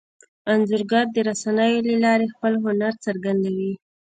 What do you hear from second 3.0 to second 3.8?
څرګندوي.